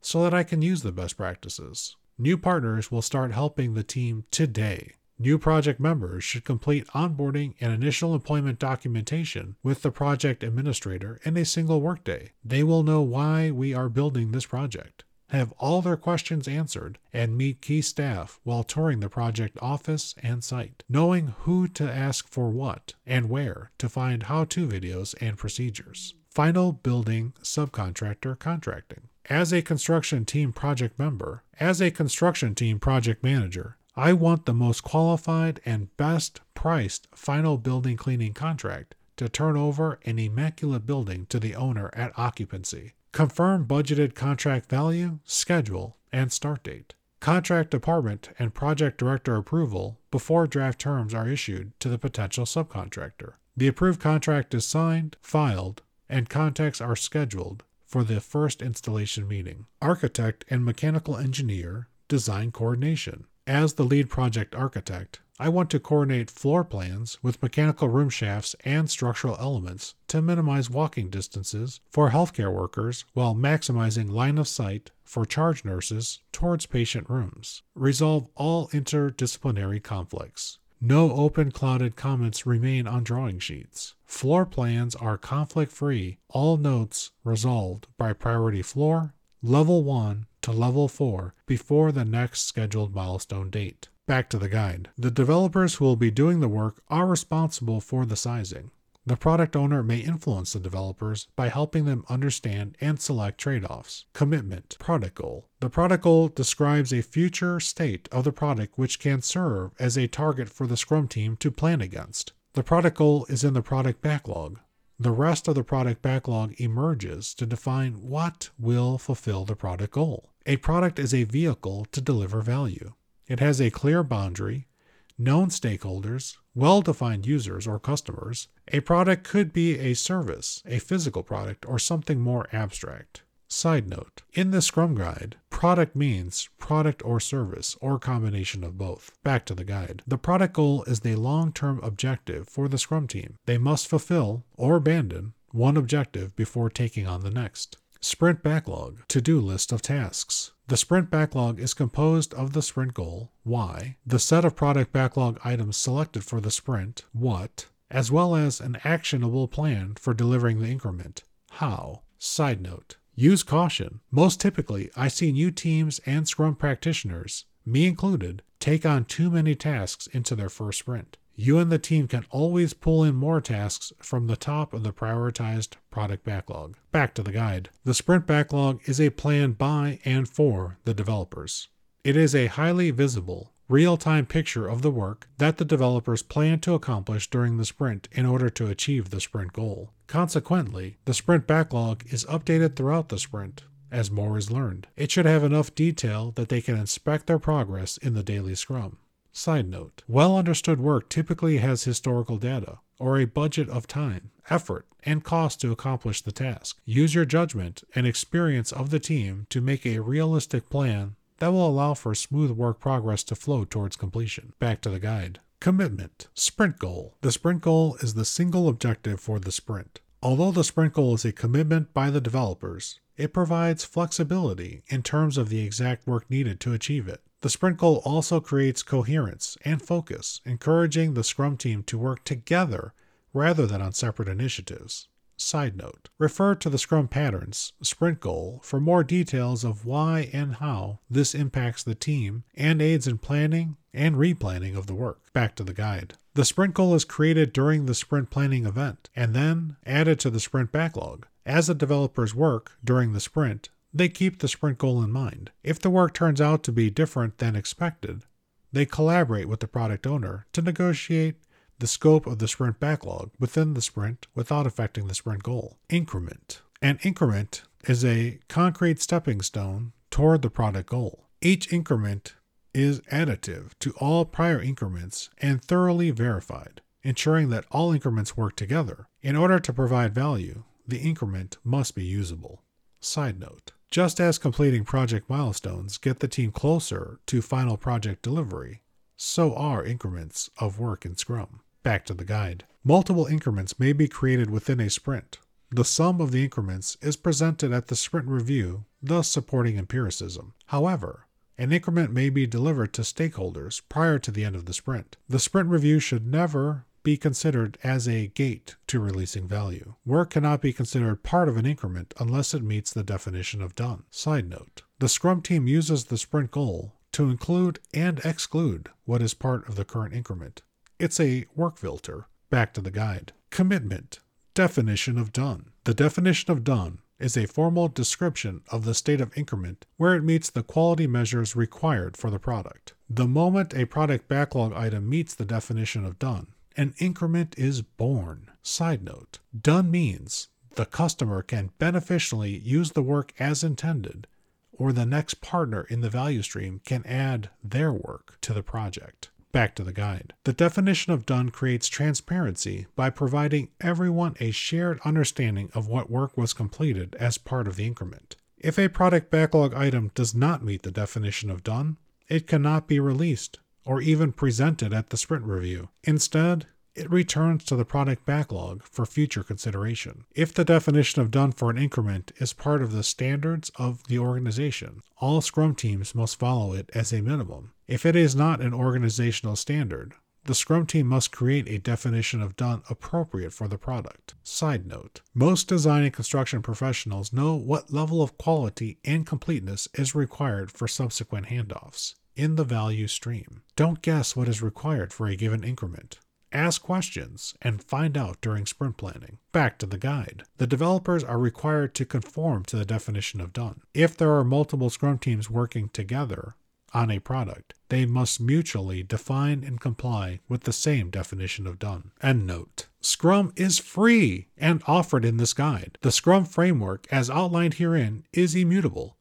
[0.02, 1.96] so that I can use the best practices.
[2.18, 4.94] New partners will start helping the team today.
[5.20, 11.38] New project members should complete onboarding and initial employment documentation with the project administrator in
[11.38, 12.32] a single workday.
[12.44, 17.38] They will know why we are building this project, have all their questions answered, and
[17.38, 22.50] meet key staff while touring the project office and site, knowing who to ask for
[22.50, 26.16] what and where to find how to videos and procedures.
[26.30, 29.10] Final building subcontractor contracting.
[29.30, 34.54] As a construction team project member, as a construction team project manager, I want the
[34.54, 41.26] most qualified and best priced final building cleaning contract to turn over an immaculate building
[41.30, 42.94] to the owner at occupancy.
[43.12, 46.94] Confirm budgeted contract value, schedule, and start date.
[47.20, 53.34] Contract department and project director approval before draft terms are issued to the potential subcontractor.
[53.56, 59.66] The approved contract is signed, filed, and contacts are scheduled for the first installation meeting.
[59.82, 63.26] Architect and mechanical engineer design coordination.
[63.48, 68.58] As the lead project architect, I want to coordinate floor plans with mechanical room shafts
[68.66, 74.92] and structural elements to minimize walking distances for healthcare workers while maximizing line of sight
[75.06, 77.64] for charge nurses towards patient rooms.
[77.74, 80.60] Resolve all interdisciplinary conflicts.
[80.82, 83.96] No open clouded comments remain on drawing sheets.
[84.06, 89.14] Floor plans are conflict free, all notes resolved by priority floor,
[89.44, 93.90] level 1 to level 4 before the next scheduled milestone date.
[94.08, 94.90] Back to the guide.
[94.98, 98.72] The developers who will be doing the work are responsible for the sizing.
[99.06, 104.06] The product owner may influence the developers by helping them understand and select trade offs.
[104.12, 105.48] Commitment, product goal.
[105.62, 110.08] The product goal describes a future state of the product which can serve as a
[110.08, 112.34] target for the Scrum team to plan against.
[112.52, 114.60] The product goal is in the product backlog.
[115.00, 120.32] The rest of the product backlog emerges to define what will fulfill the product goal.
[120.48, 122.94] A product is a vehicle to deliver value.
[123.28, 124.68] It has a clear boundary,
[125.16, 128.48] known stakeholders, well defined users or customers.
[128.70, 133.22] A product could be a service, a physical product, or something more abstract.
[133.48, 139.18] Side note In the Scrum Guide, product means product or service, or combination of both.
[139.24, 140.04] Back to the guide.
[140.06, 143.38] The product goal is the long term objective for the Scrum team.
[143.48, 147.78] They must fulfill or abandon one objective before taking on the next.
[148.00, 150.52] Sprint backlog, to do list of tasks.
[150.68, 155.40] The sprint backlog is composed of the sprint goal, Y, the set of product backlog
[155.44, 160.68] items selected for the sprint, what, as well as an actionable plan for delivering the
[160.68, 162.04] increment, how.
[162.20, 164.00] Side note Use caution.
[164.12, 169.56] Most typically, I see new teams and Scrum practitioners, me included, take on too many
[169.56, 173.94] tasks into their first sprint you and the team can always pull in more tasks
[174.00, 176.76] from the top of the prioritized product backlog.
[176.92, 177.70] Back to the guide.
[177.86, 181.70] The sprint backlog is a plan by and for the developers.
[182.04, 186.60] It is a highly visible, real time picture of the work that the developers plan
[186.62, 189.92] to accomplish during the sprint in order to achieve the sprint goal.
[190.08, 194.88] Consequently, the sprint backlog is updated throughout the sprint as more is learned.
[194.96, 198.98] It should have enough detail that they can inspect their progress in the daily scrum.
[199.32, 204.88] Side note Well understood work typically has historical data, or a budget of time, effort,
[205.04, 206.80] and cost to accomplish the task.
[206.86, 211.68] Use your judgment and experience of the team to make a realistic plan that will
[211.68, 214.54] allow for smooth work progress to flow towards completion.
[214.60, 215.40] Back to the guide.
[215.60, 216.28] Commitment.
[216.36, 217.16] Sprint goal.
[217.22, 220.02] The sprint goal is the single objective for the sprint.
[220.22, 225.36] Although the sprint goal is a commitment by the developers, it provides flexibility in terms
[225.38, 227.22] of the exact work needed to achieve it.
[227.42, 232.94] The sprint goal also creates coherence and focus, encouraging the Scrum team to work together
[233.34, 235.08] rather than on separate initiatives.
[235.40, 240.56] Side note Refer to the Scrum Patterns sprint goal for more details of why and
[240.56, 245.32] how this impacts the team and aids in planning and replanning of the work.
[245.34, 246.16] Back to the guide.
[246.34, 250.40] The sprint goal is created during the sprint planning event and then added to the
[250.40, 251.28] sprint backlog.
[251.46, 255.52] As the developers work during the sprint, they keep the sprint goal in mind.
[255.64, 258.24] If the work turns out to be different than expected,
[258.72, 261.36] they collaborate with the product owner to negotiate
[261.80, 265.78] the scope of the sprint backlog within the sprint without affecting the sprint goal.
[265.90, 266.62] Increment.
[266.82, 271.26] An increment is a concrete stepping stone toward the product goal.
[271.42, 272.36] Each increment
[272.74, 279.08] is additive to all prior increments and thoroughly verified, ensuring that all increments work together.
[279.22, 282.62] In order to provide value, the increment must be usable.
[283.00, 288.82] Side note just as completing project milestones get the team closer to final project delivery,
[289.16, 291.62] so are increments of work in Scrum.
[291.84, 292.66] Back to the guide.
[292.84, 295.40] Multiple increments may be created within a sprint.
[295.70, 300.54] The sum of the increments is presented at the sprint review, thus supporting empiricism.
[300.68, 301.28] However,
[301.60, 305.18] An increment may be delivered to stakeholders prior to the end of the sprint.
[305.28, 309.96] The sprint review should never be considered as a gate to releasing value.
[310.06, 314.04] Work cannot be considered part of an increment unless it meets the definition of done.
[314.12, 319.34] Side note The Scrum team uses the sprint goal to include and exclude what is
[319.34, 320.62] part of the current increment.
[321.00, 322.26] It's a work filter.
[322.50, 323.34] Back to the guide.
[323.52, 324.20] Commitment.
[324.56, 325.70] Definition of done.
[325.84, 330.24] The definition of done is a formal description of the state of increment where it
[330.24, 332.94] meets the quality measures required for the product.
[333.08, 338.50] The moment a product backlog item meets the definition of done, an increment is born.
[338.64, 344.26] Side note Done means the customer can beneficially use the work as intended,
[344.72, 349.30] or the next partner in the value stream can add their work to the project.
[349.52, 350.34] Back to the guide.
[350.44, 356.38] The definition of done creates transparency by providing everyone a shared understanding of what work
[356.38, 358.36] was completed as part of the increment.
[358.58, 363.00] If a product backlog item does not meet the definition of done, it cannot be
[363.00, 365.90] released or even presented at the sprint review.
[366.04, 366.66] Instead,
[366.98, 370.26] it returns to the product backlog for future consideration.
[370.34, 374.18] If the definition of done for an increment is part of the standards of the
[374.18, 377.72] organization, all Scrum teams must follow it as a minimum.
[377.88, 382.56] If it is not an organizational standard, the Scrum team must create a definition of
[382.56, 384.34] done appropriate for the product.
[384.44, 390.16] Side note Most design and construction professionals know what level of quality and completeness is
[390.16, 393.62] required for subsequent handoffs in the value stream.
[393.76, 396.20] Don't guess what is required for a given increment.
[396.52, 399.40] Ask questions and find out during sprint planning.
[399.52, 400.44] Back to the guide.
[400.58, 403.82] The developers are required to conform to the definition of done.
[403.94, 406.56] If there are multiple Scrum teams working together
[406.94, 412.12] on a product, they must mutually define and comply with the same definition of done.
[412.22, 412.88] End note.
[413.02, 415.98] Scrum is free and offered in this guide.
[416.02, 419.17] The Scrum framework, as outlined herein, is immutable.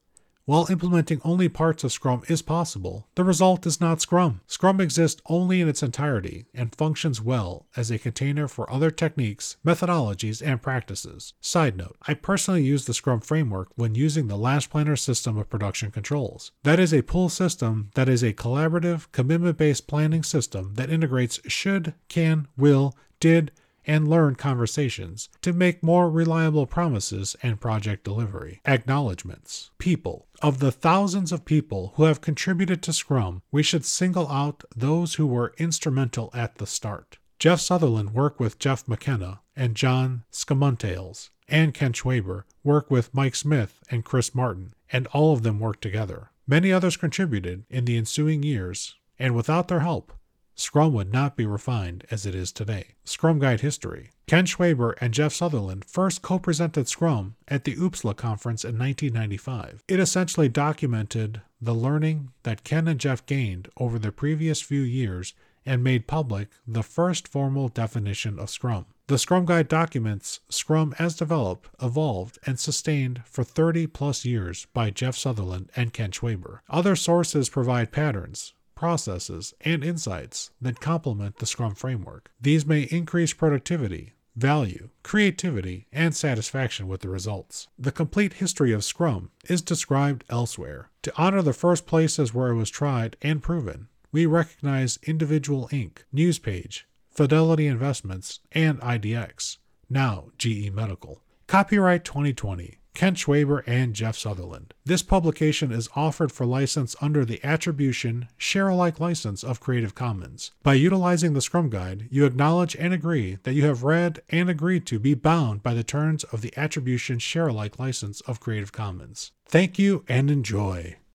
[0.47, 4.39] While implementing only parts of Scrum is possible, the result is not Scrum.
[4.47, 9.57] Scrum exists only in its entirety and functions well as a container for other techniques,
[9.65, 11.33] methodologies, and practices.
[11.41, 15.49] Side note I personally use the Scrum framework when using the Last Planner system of
[15.49, 16.53] production controls.
[16.63, 21.41] That is a pull system that is a collaborative, commitment based planning system that integrates
[21.47, 23.51] should, can, will, did,
[23.87, 28.61] and learn conversations to make more reliable promises and project delivery.
[28.65, 29.71] Acknowledgements.
[29.79, 30.27] People.
[30.41, 35.15] Of the thousands of people who have contributed to Scrum, we should single out those
[35.15, 37.17] who were instrumental at the start.
[37.39, 43.35] Jeff Sutherland worked with Jeff McKenna and John Scumniotales, and Ken Schwaber worked with Mike
[43.35, 46.31] Smith and Chris Martin, and all of them worked together.
[46.47, 50.13] Many others contributed in the ensuing years, and without their help,
[50.59, 52.95] Scrum would not be refined as it is today.
[53.03, 58.17] Scrum Guide History Ken Schwaber and Jeff Sutherland first co presented Scrum at the OOPSLA
[58.17, 59.83] conference in 1995.
[59.87, 65.35] It essentially documented the learning that Ken and Jeff gained over the previous few years
[65.63, 68.85] and made public the first formal definition of Scrum.
[69.07, 74.89] The Scrum Guide documents Scrum as developed, evolved, and sustained for 30 plus years by
[74.89, 76.59] Jeff Sutherland and Ken Schwaber.
[76.69, 82.31] Other sources provide patterns, processes, and insights that complement the Scrum framework.
[82.39, 87.67] These may increase productivity, value, creativity, and satisfaction with the results.
[87.77, 90.91] The complete history of Scrum is described elsewhere.
[91.01, 95.99] To honor the first places where it was tried and proven, we recognize Individual Inc.,
[96.13, 99.57] Newspage, Fidelity Investments, and IDX,
[99.89, 101.23] now GE Medical.
[101.47, 102.77] Copyright 2020.
[102.97, 104.73] Ken Schwaber, and Jeff Sutherland.
[104.83, 110.49] This publication is offered for license under the Attribution Share Alike license of Creative Commons.
[110.63, 114.87] By utilizing the Scrum Guide, you acknowledge and agree that you have read and agreed
[114.87, 119.31] to be bound by the terms of the Attribution Share Alike license of Creative Commons.
[119.45, 120.97] Thank you and enjoy.